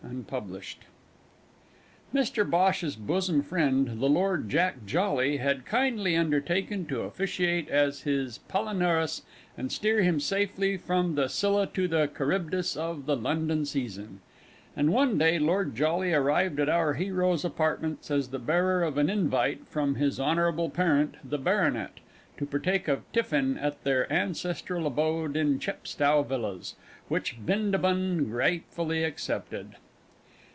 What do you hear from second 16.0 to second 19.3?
arrived at our hero's apartments as the bearer of an